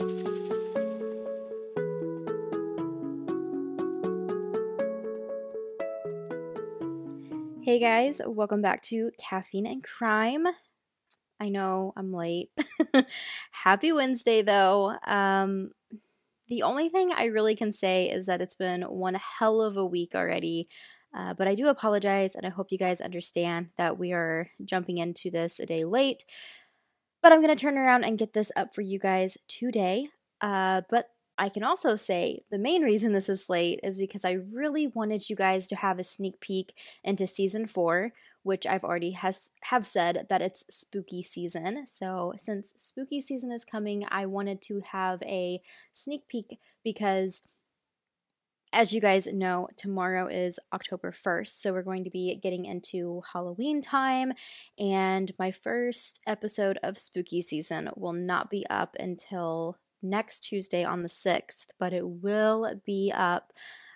[0.00, 0.08] Hey
[7.78, 10.46] guys, welcome back to Caffeine and Crime.
[11.38, 12.48] I know I'm late.
[13.50, 14.96] Happy Wednesday though.
[15.04, 15.72] Um
[16.48, 19.86] the only thing I really can say is that it's been one hell of a
[19.86, 20.68] week already.
[21.14, 24.96] Uh, but I do apologize, and I hope you guys understand that we are jumping
[24.96, 26.24] into this a day late.
[27.22, 30.08] But I'm going to turn around and get this up for you guys today.
[30.40, 31.06] Uh, but
[31.38, 35.30] I can also say the main reason this is late is because I really wanted
[35.30, 39.86] you guys to have a sneak peek into season four, which I've already has have
[39.86, 41.86] said that it's spooky season.
[41.88, 45.60] So since spooky season is coming, I wanted to have a
[45.92, 47.42] sneak peek because
[48.72, 53.22] as you guys know, tomorrow is October 1st, so we're going to be getting into
[53.32, 54.32] Halloween time,
[54.78, 61.02] and my first episode of spooky season will not be up until next Tuesday on
[61.02, 63.52] the 6th, but it will be up.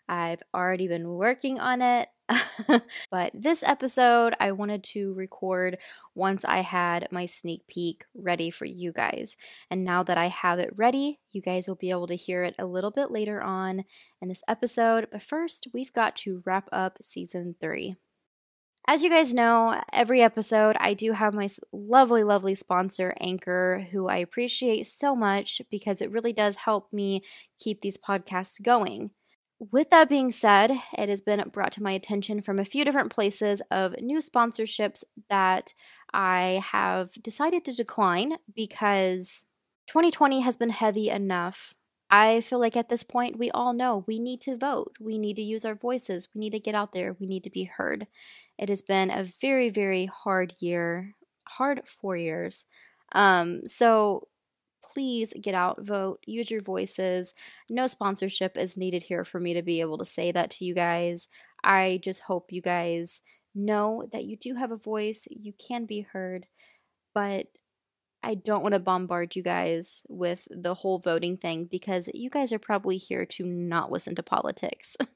[0.08, 2.08] I've already been working on it.
[3.10, 5.78] but this episode, I wanted to record
[6.14, 9.36] once I had my sneak peek ready for you guys.
[9.70, 12.56] And now that I have it ready, you guys will be able to hear it
[12.58, 13.84] a little bit later on
[14.20, 15.08] in this episode.
[15.12, 17.96] But first, we've got to wrap up season three.
[18.88, 24.06] As you guys know, every episode I do have my lovely, lovely sponsor, Anchor, who
[24.06, 27.22] I appreciate so much because it really does help me
[27.58, 29.10] keep these podcasts going.
[29.58, 33.10] With that being said, it has been brought to my attention from a few different
[33.10, 35.72] places of new sponsorships that
[36.12, 39.46] I have decided to decline because
[39.86, 41.74] 2020 has been heavy enough.
[42.10, 44.92] I feel like at this point, we all know we need to vote.
[45.00, 46.28] We need to use our voices.
[46.34, 47.16] We need to get out there.
[47.18, 48.06] We need to be heard.
[48.58, 51.14] It has been a very, very hard year,
[51.48, 52.66] hard four years.
[53.12, 54.28] Um, so
[54.96, 57.34] please get out, vote, use your voices.
[57.68, 60.74] No sponsorship is needed here for me to be able to say that to you
[60.74, 61.28] guys.
[61.62, 63.20] I just hope you guys
[63.54, 66.46] know that you do have a voice, you can be heard,
[67.14, 67.48] but
[68.22, 72.50] I don't want to bombard you guys with the whole voting thing because you guys
[72.50, 74.96] are probably here to not listen to politics.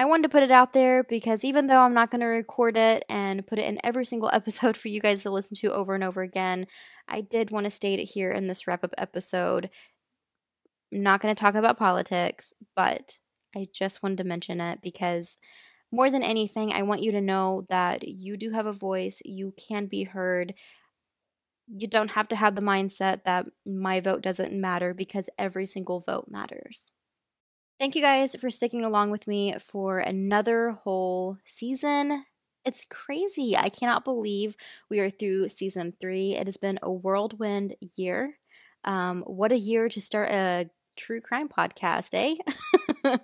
[0.00, 2.76] I wanted to put it out there because even though I'm not going to record
[2.76, 5.94] it and put it in every single episode for you guys to listen to over
[5.94, 6.66] and over again,
[7.08, 9.70] I did want to state it here in this wrap up episode.
[10.92, 13.18] I'm not going to talk about politics, but
[13.56, 15.36] I just wanted to mention it because
[15.90, 19.54] more than anything, I want you to know that you do have a voice, you
[19.68, 20.54] can be heard.
[21.66, 26.00] You don't have to have the mindset that my vote doesn't matter because every single
[26.00, 26.92] vote matters.
[27.78, 32.24] Thank you guys for sticking along with me for another whole season.
[32.64, 33.56] It's crazy.
[33.56, 34.56] I cannot believe
[34.90, 36.34] we are through season three.
[36.34, 38.38] It has been a whirlwind year.
[38.82, 43.16] Um, what a year to start a true crime podcast, eh?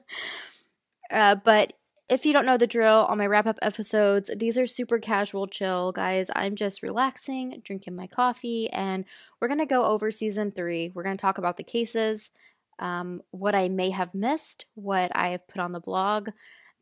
[1.10, 1.72] uh, but
[2.08, 5.48] if you don't know the drill on my wrap up episodes, these are super casual,
[5.48, 6.30] chill, guys.
[6.36, 9.04] I'm just relaxing, drinking my coffee, and
[9.40, 10.92] we're going to go over season three.
[10.94, 12.30] We're going to talk about the cases,
[12.78, 16.30] um, what I may have missed, what I have put on the blog,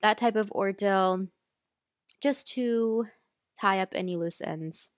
[0.01, 1.29] that type of ordeal,
[2.21, 3.07] just to
[3.61, 4.91] tie up any loose ends.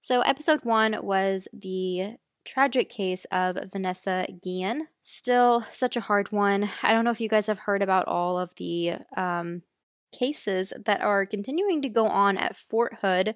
[0.00, 4.88] So, episode one was the tragic case of Vanessa Guillen.
[5.02, 6.70] Still such a hard one.
[6.82, 9.62] I don't know if you guys have heard about all of the um,
[10.16, 13.34] cases that are continuing to go on at Fort Hood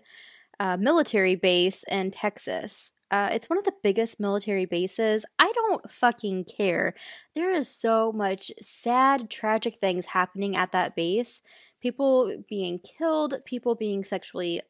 [0.61, 2.93] uh, military base in Texas.
[3.11, 5.25] Uh, it's one of the biggest military bases.
[5.39, 6.95] I don't fucking care.
[7.35, 11.43] There is so much sad, tragic things happening at that base.
[11.81, 14.61] People being killed, people being sexually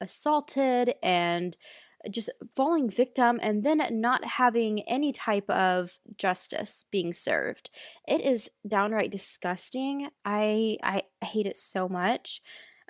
[0.00, 1.56] assaulted, and
[2.10, 7.70] just falling victim and then not having any type of justice being served.
[8.08, 10.08] It is downright disgusting.
[10.24, 12.42] I I hate it so much.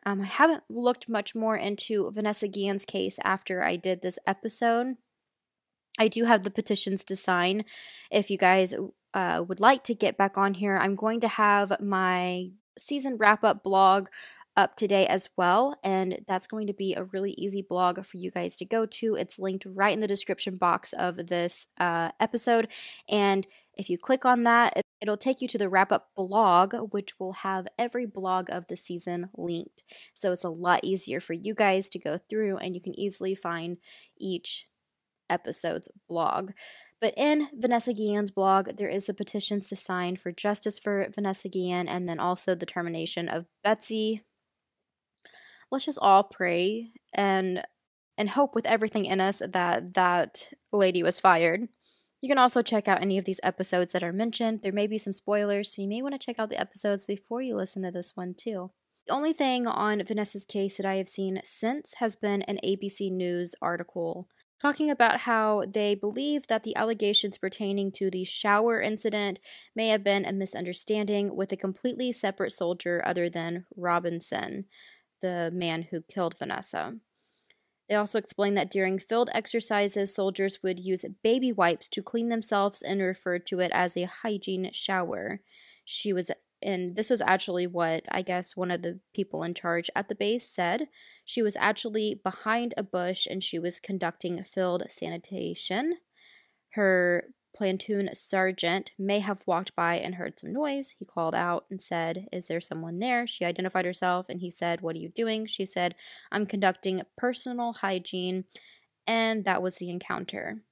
[0.04, 4.96] Um, I haven't looked much more into Vanessa Guillen's case after I did this episode.
[5.98, 7.64] I do have the petitions to sign.
[8.10, 8.75] If you guys
[9.14, 13.44] uh, would like to get back on here, I'm going to have my season wrap
[13.44, 14.08] up blog
[14.56, 15.78] up today as well.
[15.82, 19.14] And that's going to be a really easy blog for you guys to go to.
[19.14, 22.69] It's linked right in the description box of this uh, episode.
[23.08, 27.19] And if you click on that, it'll take you to the wrap up blog, which
[27.19, 29.82] will have every blog of the season linked.
[30.14, 33.34] So it's a lot easier for you guys to go through and you can easily
[33.34, 33.78] find
[34.16, 34.69] each
[35.28, 36.52] episode's blog.
[37.00, 41.49] But in Vanessa Guillen's blog, there is the petitions to sign for justice for Vanessa
[41.49, 44.22] Guillen and then also the termination of Betsy.
[45.72, 47.64] Let's just all pray and
[48.19, 51.69] and hope with everything in us that that lady was fired
[52.22, 54.60] You can also check out any of these episodes that are mentioned.
[54.62, 57.42] There may be some spoilers, so you may want to check out the episodes before
[57.42, 58.70] you listen to this one, too.
[59.08, 63.10] The only thing on Vanessa's case that I have seen since has been an ABC
[63.10, 64.28] News article
[64.60, 69.40] talking about how they believe that the allegations pertaining to the shower incident
[69.75, 74.66] may have been a misunderstanding with a completely separate soldier other than Robinson,
[75.20, 76.94] the man who killed Vanessa.
[77.92, 82.80] They also explained that during field exercises, soldiers would use baby wipes to clean themselves
[82.80, 85.40] and referred to it as a hygiene shower.
[85.84, 86.30] She was
[86.62, 90.14] and this was actually what I guess one of the people in charge at the
[90.14, 90.88] base said.
[91.26, 95.98] She was actually behind a bush and she was conducting field sanitation.
[96.70, 97.24] Her
[97.54, 100.94] platoon sergeant may have walked by and heard some noise.
[100.99, 103.26] He called out and said, Is there someone there?
[103.26, 105.46] She identified herself and he said, What are you doing?
[105.46, 105.94] She said,
[106.31, 108.44] I'm conducting personal hygiene.
[109.06, 110.62] And that was the encounter.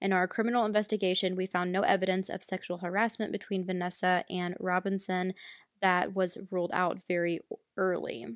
[0.00, 5.34] In our criminal investigation, we found no evidence of sexual harassment between Vanessa and Robinson
[5.82, 7.40] that was ruled out very
[7.76, 8.26] early.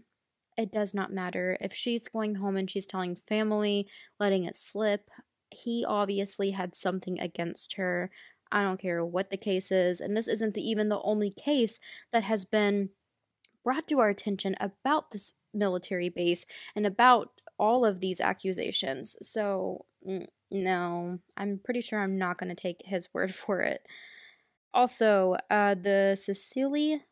[0.58, 3.88] It does not matter if she's going home and she's telling family,
[4.20, 5.08] letting it slip.
[5.52, 8.10] He obviously had something against her.
[8.50, 11.80] I don't care what the case is, and this isn't the, even the only case
[12.12, 12.90] that has been
[13.64, 16.44] brought to our attention about this military base
[16.74, 19.16] and about all of these accusations.
[19.22, 19.86] So,
[20.50, 23.82] no, I'm pretty sure I'm not going to take his word for it.
[24.74, 27.02] Also, uh, the Cecily,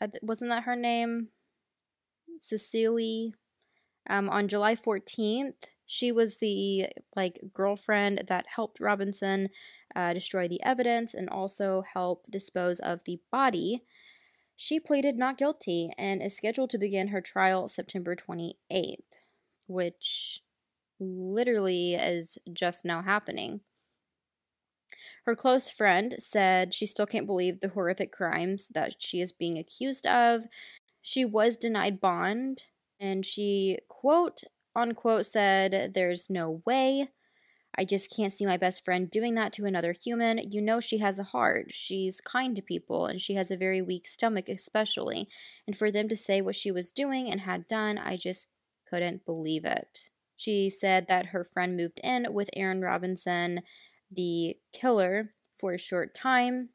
[0.00, 1.28] uh, wasn't that her name?
[2.40, 3.34] Cecily.
[4.08, 9.48] Um, on July 14th, she was the like girlfriend that helped Robinson
[9.94, 13.84] uh, destroy the evidence and also help dispose of the body.
[14.56, 18.96] She pleaded not guilty and is scheduled to begin her trial September 28th,
[19.66, 20.40] which
[20.98, 23.60] literally is just now happening.
[25.24, 29.58] Her close friend said she still can't believe the horrific crimes that she is being
[29.58, 30.46] accused of.
[31.02, 32.64] She was denied bond,
[32.98, 34.42] and she, quote
[34.76, 37.08] unquote, said, There's no way.
[37.78, 40.50] I just can't see my best friend doing that to another human.
[40.50, 41.66] You know, she has a heart.
[41.70, 45.28] She's kind to people, and she has a very weak stomach, especially.
[45.66, 48.48] And for them to say what she was doing and had done, I just
[48.88, 50.10] couldn't believe it.
[50.36, 53.62] She said that her friend moved in with Aaron Robinson,
[54.10, 56.70] the killer, for a short time.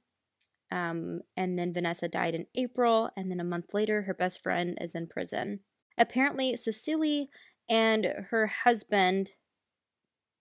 [0.71, 4.77] Um, and then Vanessa died in April, and then a month later, her best friend
[4.80, 5.59] is in prison.
[5.97, 7.30] Apparently, Cecily
[7.71, 9.31] and her husband,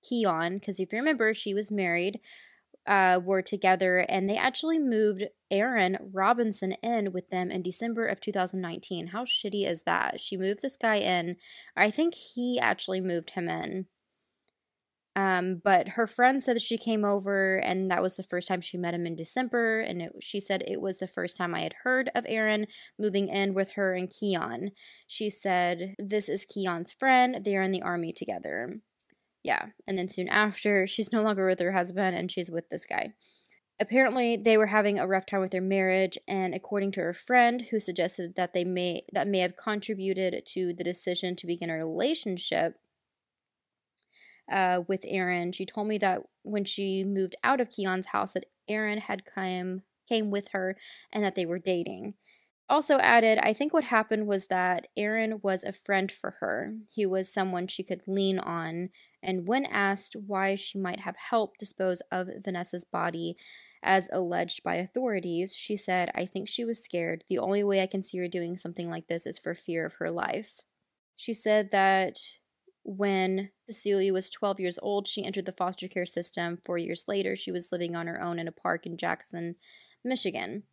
[0.07, 2.19] Keon, because if you remember, she was married,
[2.87, 8.21] uh, were together and they actually moved Aaron Robinson in with them in December of
[8.21, 9.09] 2019.
[9.09, 10.19] How shitty is that?
[10.21, 11.37] She moved this guy in.
[11.77, 13.87] I think he actually moved him in.
[15.17, 18.61] Um, but her friend said that she came over and that was the first time
[18.61, 19.81] she met him in December.
[19.81, 22.67] And it, she said it was the first time I had heard of Aaron
[22.99, 24.71] moving in with her and Keon.
[25.07, 27.41] She said, This is Keon's friend.
[27.45, 28.81] They're in the army together
[29.43, 29.67] yeah.
[29.87, 33.15] And then soon after, she's no longer with her husband and she's with this guy.
[33.81, 37.69] Apparently, they were having a rough time with their marriage, and according to her friend,
[37.71, 41.77] who suggested that they may that may have contributed to the decision to begin a
[41.77, 42.75] relationship
[44.51, 48.47] uh, with Aaron, she told me that when she moved out of Keon's house, that
[48.69, 50.77] Aaron had come came with her,
[51.13, 52.15] and that they were dating
[52.71, 56.77] also added, I think what happened was that Aaron was a friend for her.
[56.89, 58.91] He was someone she could lean on,
[59.23, 63.37] and when asked why she might have helped dispose of Vanessa's body,
[63.83, 67.25] as alleged by authorities, she said, I think she was scared.
[67.29, 69.95] The only way I can see her doing something like this is for fear of
[69.95, 70.61] her life.
[71.17, 72.19] She said that
[72.83, 76.59] when Cecilia was 12 years old, she entered the foster care system.
[76.65, 79.57] Four years later, she was living on her own in a park in Jackson,
[80.05, 80.65] Michigan.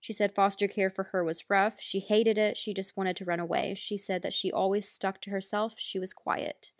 [0.00, 1.80] She said foster care for her was rough.
[1.80, 2.56] She hated it.
[2.56, 3.74] She just wanted to run away.
[3.74, 5.74] She said that she always stuck to herself.
[5.78, 6.72] She was quiet.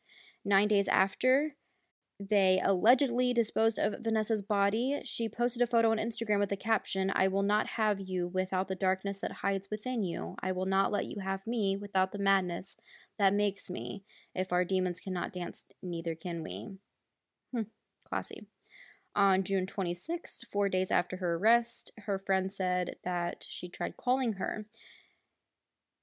[0.45, 1.57] Nine days after
[2.21, 7.11] they allegedly disposed of Vanessa's body, she posted a photo on Instagram with the caption
[7.15, 10.37] I will not have you without the darkness that hides within you.
[10.43, 12.77] I will not let you have me without the madness
[13.19, 14.05] that makes me.
[14.35, 16.77] If our demons cannot dance, neither can we.
[17.55, 17.63] Hmm,
[18.07, 18.49] classy.
[19.17, 24.35] On June 26th, four days after her arrest, her friend said that she tried calling
[24.35, 24.67] her.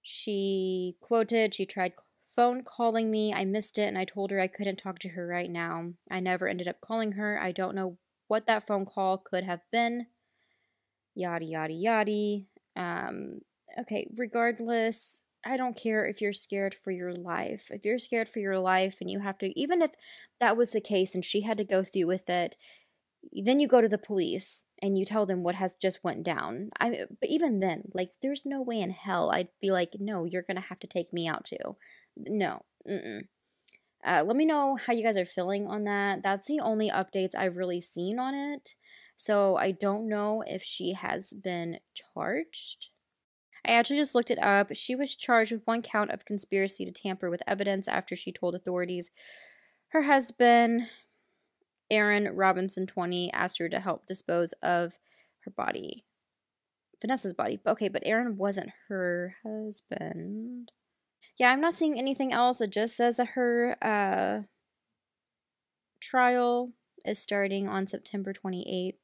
[0.02, 1.94] She quoted, She tried
[2.38, 3.34] phone calling me.
[3.34, 5.94] I missed it and I told her I couldn't talk to her right now.
[6.10, 7.38] I never ended up calling her.
[7.42, 10.06] I don't know what that phone call could have been.
[11.16, 12.42] Yada, yada, yada.
[12.76, 13.40] Um,
[13.80, 17.72] okay, regardless, I don't care if you're scared for your life.
[17.72, 19.92] If you're scared for your life and you have to, even if
[20.40, 22.56] that was the case and she had to go through with it,
[23.34, 26.70] then you go to the police and you tell them what has just went down.
[26.80, 30.44] I but even then, like there's no way in hell I'd be like, "No, you're
[30.44, 31.78] going to have to take me out too."
[32.16, 32.64] No.
[32.90, 33.28] Mm-mm.
[34.06, 36.24] Uh, let me know how you guys are feeling on that.
[36.24, 38.76] That's the only updates I've really seen on it.
[39.18, 42.90] So I don't know if she has been charged.
[43.66, 44.70] I actually just looked it up.
[44.74, 48.56] She was charged with one count of conspiracy to tamper with evidence after she told
[48.56, 49.12] authorities
[49.90, 50.88] her husband,
[51.90, 55.00] Aaron Robinson 20, asked her to help dispose of
[55.42, 56.06] her body.
[57.02, 57.60] Vanessa's body.
[57.66, 60.72] Okay, but Aaron wasn't her husband.
[61.38, 62.62] Yeah, I'm not seeing anything else.
[62.62, 64.44] It just says that her uh,
[66.02, 66.74] trial
[67.06, 68.96] is starting on September 28th,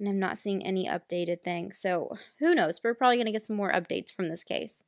[0.00, 1.78] and I'm not seeing any updated things.
[1.78, 2.80] So who knows?
[2.82, 4.82] We're probably going to get some more updates from this case.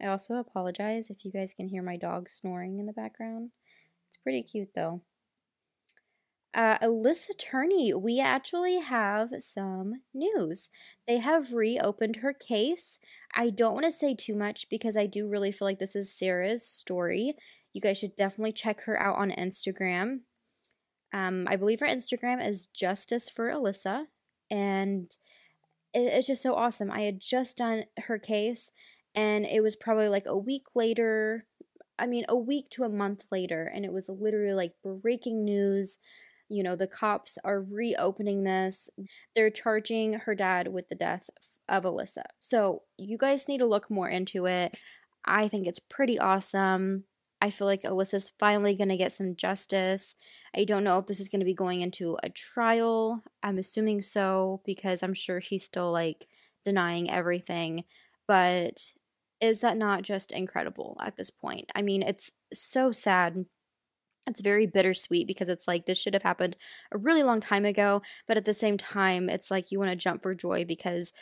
[0.00, 3.50] I also apologize if you guys can hear my dog snoring in the background.
[4.08, 5.02] It's pretty cute though.
[6.54, 10.68] Uh, Alyssa Turney, we actually have some news.
[11.08, 12.98] They have reopened her case.
[13.34, 16.12] I don't want to say too much because I do really feel like this is
[16.12, 17.34] Sarah's story.
[17.72, 20.20] You guys should definitely check her out on Instagram.
[21.14, 24.06] Um, I believe her Instagram is Justice for Alyssa,
[24.50, 25.10] and
[25.94, 26.90] it's just so awesome.
[26.90, 28.72] I had just done her case,
[29.14, 31.46] and it was probably like a week later.
[31.98, 35.98] I mean, a week to a month later, and it was literally like breaking news
[36.52, 38.90] you know, the cops are reopening this.
[39.34, 41.30] They're charging her dad with the death
[41.68, 42.24] of Alyssa.
[42.40, 44.76] So you guys need to look more into it.
[45.24, 47.04] I think it's pretty awesome.
[47.40, 50.14] I feel like Alyssa's finally going to get some justice.
[50.54, 53.22] I don't know if this is going to be going into a trial.
[53.42, 56.28] I'm assuming so because I'm sure he's still like
[56.64, 57.84] denying everything.
[58.28, 58.92] But
[59.40, 61.70] is that not just incredible at this point?
[61.74, 63.46] I mean, it's so sad
[64.26, 66.56] it's very bittersweet because it's like this should have happened
[66.92, 69.96] a really long time ago, but at the same time, it's like you want to
[69.96, 71.12] jump for joy because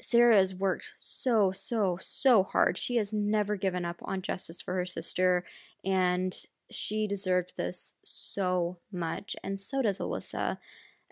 [0.00, 2.76] Sarah has worked so, so, so hard.
[2.76, 5.44] She has never given up on justice for her sister,
[5.84, 6.34] and
[6.70, 10.58] she deserved this so much, and so does Alyssa.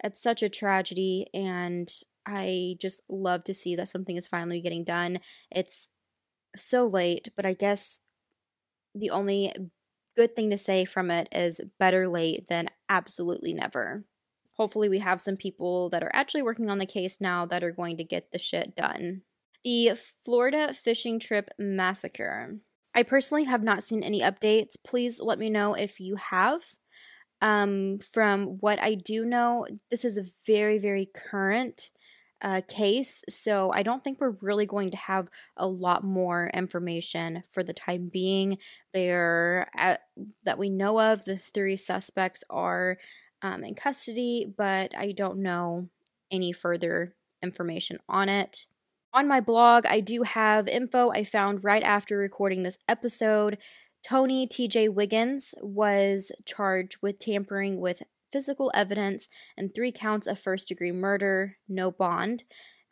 [0.02, 1.90] It's such a tragedy, and
[2.26, 5.20] I just love to see that something is finally getting done.
[5.50, 5.90] It's
[6.56, 8.00] so late, but I guess
[8.94, 9.52] the only
[10.16, 14.04] good thing to say from it is better late than absolutely never.
[14.54, 17.72] Hopefully, we have some people that are actually working on the case now that are
[17.72, 19.22] going to get the shit done.
[19.64, 19.92] The
[20.24, 22.58] Florida fishing trip massacre.
[22.94, 24.76] I personally have not seen any updates.
[24.84, 26.62] Please let me know if you have.
[27.40, 31.90] Um, from what I do know, this is a very, very current
[32.44, 33.24] uh, case.
[33.28, 37.72] So I don't think we're really going to have a lot more information for the
[37.72, 38.58] time being.
[38.92, 40.02] There, at,
[40.44, 42.98] that we know of, the three suspects are
[43.40, 45.88] um, in custody, but I don't know
[46.30, 48.66] any further information on it.
[49.14, 53.56] On my blog, I do have info I found right after recording this episode.
[54.06, 58.02] Tony TJ Wiggins was charged with tampering with
[58.34, 62.42] physical evidence and three counts of first degree murder, no bond.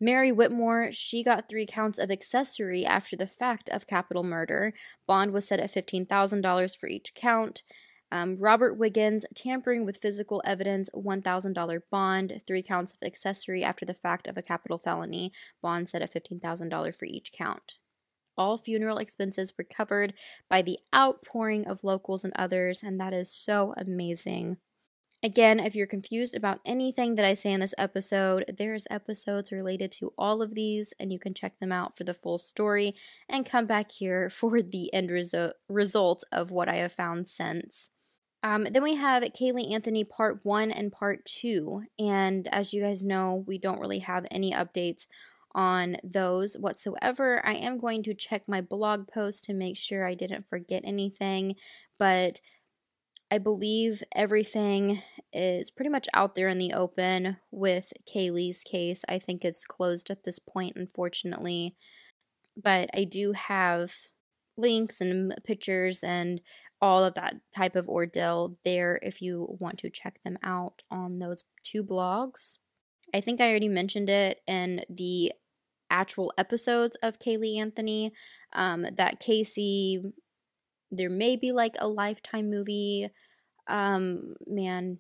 [0.01, 4.73] Mary Whitmore, she got three counts of accessory after the fact of capital murder.
[5.05, 7.65] Bond was set at $15,000 for each count.
[8.13, 13.95] Um, Robert Wiggins, tampering with physical evidence, $1,000 bond, three counts of accessory after the
[13.95, 17.79] fact of a capital felony, bond set at $15,000 for each count.
[18.37, 20.15] All funeral expenses were covered
[20.49, 24.59] by the outpouring of locals and others, and that is so amazing.
[25.25, 29.93] Again, if you're confused about anything that I say in this episode, there's episodes related
[29.93, 32.97] to all of these, and you can check them out for the full story
[33.29, 37.91] and come back here for the end resu- result of what I have found since.
[38.43, 41.85] Um, then we have Caylee Anthony part one and part two.
[42.01, 45.07] And as you guys know, we don't really have any updates
[45.55, 47.47] on those whatsoever.
[47.47, 51.55] I am going to check my blog post to make sure I didn't forget anything,
[51.99, 52.41] but
[53.33, 55.01] I believe everything
[55.33, 59.07] is pretty much out there in the open with Caylee's case.
[59.09, 61.75] I think it's closed at this point, unfortunately.
[62.63, 63.95] But I do have
[64.59, 66.43] links and pictures and
[66.79, 71.19] all of that type of ordeal there if you want to check them out on
[71.19, 72.59] those two blogs.
[73.15, 75.33] I think I already mentioned it in the
[75.89, 78.13] actual episodes of Caylee Anthony
[78.53, 80.03] um, that Casey
[80.93, 83.09] there may be like a lifetime movie.
[83.69, 84.99] Um, man,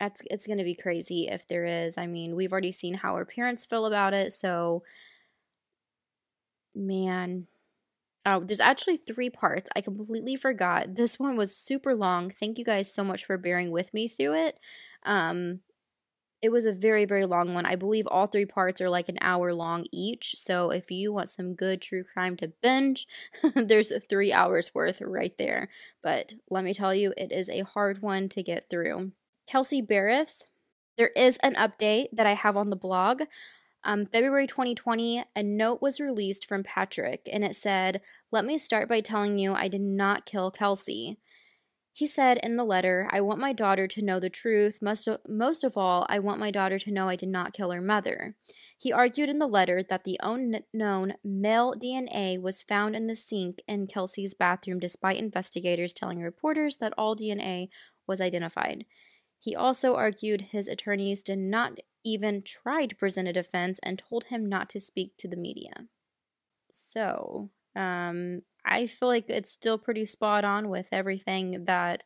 [0.00, 1.96] that's it's gonna be crazy if there is.
[1.98, 4.82] I mean, we've already seen how her parents feel about it, so
[6.74, 7.46] man.
[8.26, 9.70] Oh, there's actually three parts.
[9.76, 10.94] I completely forgot.
[10.96, 12.30] This one was super long.
[12.30, 14.58] Thank you guys so much for bearing with me through it.
[15.04, 15.60] Um,
[16.42, 17.64] it was a very, very long one.
[17.64, 20.34] I believe all three parts are like an hour long each.
[20.36, 23.06] So if you want some good true crime to binge,
[23.54, 25.68] there's three hours worth right there.
[26.02, 29.12] But let me tell you, it is a hard one to get through.
[29.46, 30.42] Kelsey Berreth,
[30.98, 33.22] there is an update that I have on the blog.
[33.84, 38.88] Um, February 2020, a note was released from Patrick, and it said, Let me start
[38.88, 41.18] by telling you I did not kill Kelsey.
[41.94, 44.78] He said in the letter, I want my daughter to know the truth.
[44.80, 47.70] Most of, most of all, I want my daughter to know I did not kill
[47.70, 48.34] her mother.
[48.78, 53.60] He argued in the letter that the unknown male DNA was found in the sink
[53.68, 57.68] in Kelsey's bathroom, despite investigators telling reporters that all DNA
[58.06, 58.86] was identified.
[59.38, 64.24] He also argued his attorneys did not even try to present a defense and told
[64.24, 65.88] him not to speak to the media.
[66.70, 72.04] So, um, I feel like it's still pretty spot on with everything that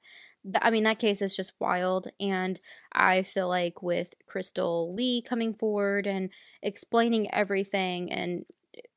[0.61, 2.09] I mean, that case is just wild.
[2.21, 2.61] And
[2.93, 6.31] I feel like with Krystal Lee coming forward and
[6.63, 8.45] explaining everything and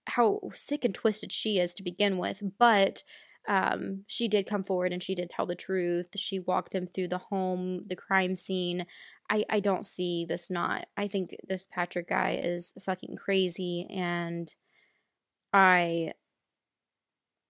[0.06, 3.04] how sick and twisted she is to begin with, but
[3.48, 6.10] um, she did come forward and she did tell the truth.
[6.16, 8.86] She walked them through the home, the crime scene.
[9.30, 10.88] I, I don't see this not.
[10.98, 13.88] I think this Patrick guy is fucking crazy.
[13.90, 14.54] And
[15.52, 16.14] I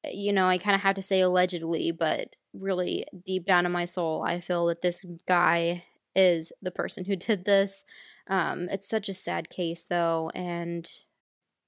[0.05, 3.85] you know, I kind of have to say allegedly, but really deep down in my
[3.85, 5.83] soul, I feel that this guy
[6.15, 7.85] is the person who did this.
[8.27, 10.89] Um, it's such a sad case, though, and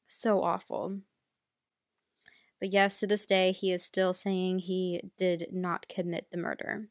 [0.05, 0.99] so awful.
[2.59, 6.89] But yes, to this day, he is still saying he did not commit the murder.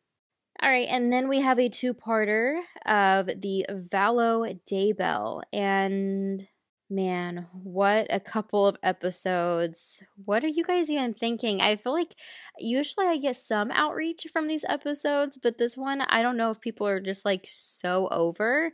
[0.61, 5.43] All right, and then we have a two parter of the Vallow Daybell.
[5.53, 6.47] And
[6.93, 10.03] Man, what a couple of episodes.
[10.25, 11.61] What are you guys even thinking?
[11.61, 12.17] I feel like
[12.59, 16.61] usually I get some outreach from these episodes, but this one, I don't know if
[16.61, 18.73] people are just like so over.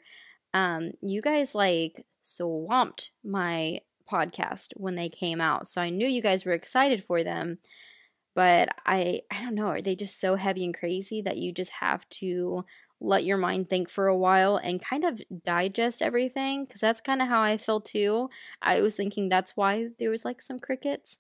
[0.55, 5.69] Um, you guys like swamped my podcast when they came out.
[5.69, 7.59] So I knew you guys were excited for them.
[8.35, 11.71] But I I don't know, are they just so heavy and crazy that you just
[11.73, 12.65] have to
[13.01, 17.21] let your mind think for a while and kind of digest everything because that's kind
[17.21, 18.31] of how I feel too.
[18.63, 21.19] I was thinking that's why there was like some crickets.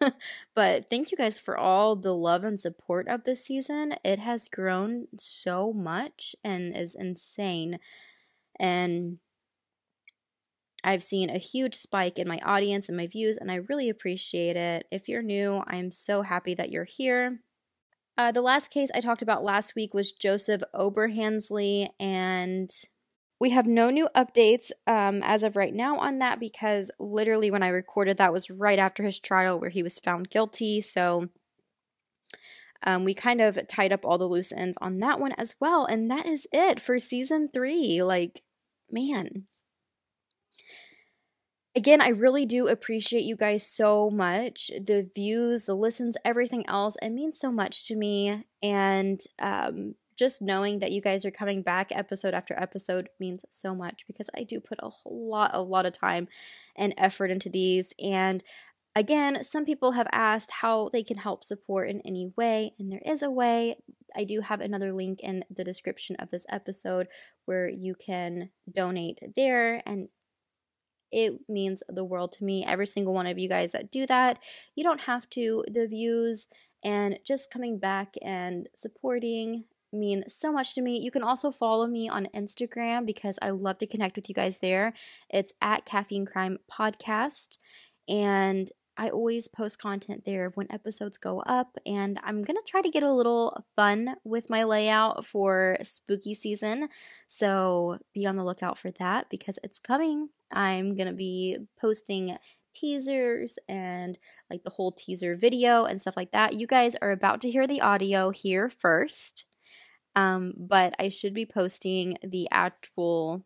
[0.54, 3.94] but thank you guys for all the love and support of this season.
[4.04, 7.78] It has grown so much and is insane.
[8.60, 9.18] And
[10.84, 14.56] I've seen a huge spike in my audience and my views, and I really appreciate
[14.56, 14.86] it.
[14.90, 17.40] If you're new, I'm so happy that you're here.
[18.16, 22.70] Uh, the last case I talked about last week was Joseph Oberhansley, and
[23.40, 27.62] we have no new updates um, as of right now on that because literally when
[27.62, 30.80] I recorded that was right after his trial where he was found guilty.
[30.80, 31.28] So
[32.84, 35.84] um, we kind of tied up all the loose ends on that one as well.
[35.84, 38.02] And that is it for season three.
[38.02, 38.42] Like,
[38.90, 39.46] man,
[41.76, 44.68] Again, I really do appreciate you guys so much.
[44.68, 46.96] The views, the listens, everything else.
[47.02, 48.44] It means so much to me.
[48.62, 53.74] And um, just knowing that you guys are coming back episode after episode means so
[53.74, 56.28] much because I do put a whole lot, a lot of time
[56.76, 57.92] and effort into these.
[57.98, 58.44] And
[58.94, 63.02] again, some people have asked how they can help support in any way, and there
[63.04, 63.78] is a way.
[64.14, 67.08] I do have another link in the description of this episode
[67.46, 70.08] where you can donate there and
[71.14, 72.64] it means the world to me.
[72.66, 74.40] Every single one of you guys that do that,
[74.74, 75.64] you don't have to.
[75.70, 76.48] The views
[76.82, 80.98] and just coming back and supporting mean so much to me.
[81.00, 84.58] You can also follow me on Instagram because I love to connect with you guys
[84.58, 84.92] there.
[85.30, 87.58] It's at Caffeine Crime Podcast.
[88.08, 92.90] And I always post content there when episodes go up, and I'm gonna try to
[92.90, 96.88] get a little fun with my layout for spooky season.
[97.26, 100.28] So be on the lookout for that because it's coming.
[100.52, 102.36] I'm gonna be posting
[102.74, 104.18] teasers and
[104.50, 106.54] like the whole teaser video and stuff like that.
[106.54, 109.46] You guys are about to hear the audio here first,
[110.16, 113.44] um, but I should be posting the actual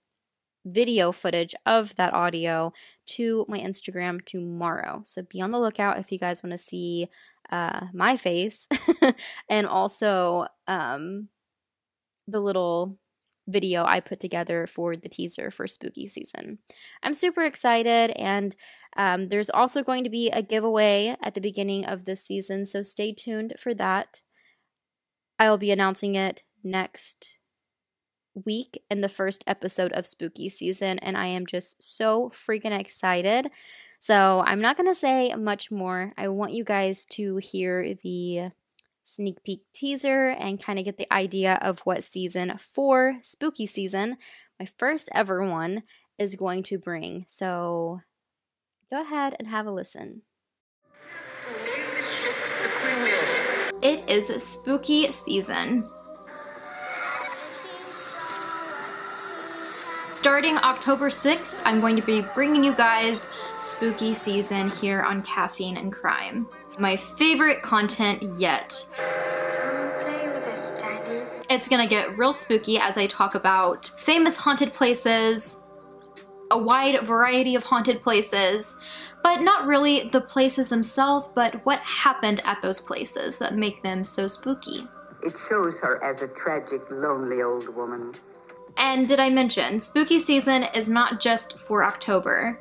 [0.73, 2.73] video footage of that audio
[3.07, 5.03] to my Instagram tomorrow.
[5.05, 7.09] So be on the lookout if you guys want to see
[7.51, 8.69] uh, my face
[9.49, 11.29] and also um,
[12.27, 12.99] the little
[13.47, 16.59] video I put together for the teaser for spooky season.
[17.03, 18.55] I'm super excited, and
[18.97, 22.83] um, there's also going to be a giveaway at the beginning of this season, so
[22.83, 24.23] stay tuned for that.
[25.39, 27.38] I'll be announcing it next
[28.45, 33.51] week in the first episode of spooky season, and I am just so freaking excited.
[34.01, 36.13] So, I'm not going to say much more.
[36.17, 38.51] I want you guys to hear the
[39.09, 44.19] sneak peek teaser and kind of get the idea of what season four, spooky season,
[44.61, 45.83] my first ever one,
[46.19, 47.25] is going to bring.
[47.29, 48.01] So
[48.91, 50.23] go ahead and have a listen.
[53.81, 55.89] It is spooky season.
[60.19, 63.29] Starting October 6th, I'm going to be bringing you guys
[63.61, 66.49] spooky season here on Caffeine and Crime.
[66.77, 68.85] My favorite content yet.
[71.49, 75.61] It's gonna get real spooky as I talk about famous haunted places,
[76.51, 78.75] a wide variety of haunted places,
[79.23, 84.03] but not really the places themselves, but what happened at those places that make them
[84.03, 84.89] so spooky.
[85.23, 88.17] It shows her as a tragic, lonely old woman.
[88.79, 92.61] And did I mention, spooky season is not just for October.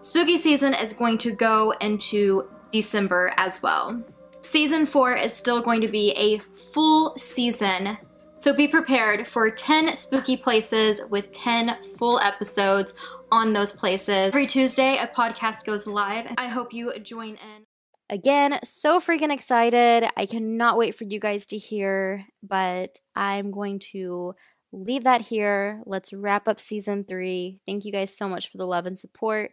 [0.00, 4.02] Spooky season is going to go into December as well.
[4.42, 6.38] Season 4 is still going to be a
[6.72, 7.98] full season,
[8.38, 12.94] so be prepared for 10 spooky places with 10 full episodes
[13.30, 14.28] on those places.
[14.28, 16.26] Every Tuesday, a podcast goes live.
[16.38, 17.66] I hope you join in.
[18.08, 20.08] Again, so freaking excited.
[20.16, 24.34] I cannot wait for you guys to hear, but I'm going to
[24.72, 25.82] leave that here.
[25.86, 27.60] Let's wrap up season three.
[27.66, 29.52] Thank you guys so much for the love and support.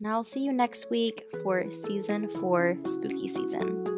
[0.00, 3.91] And I'll see you next week for season four, spooky season.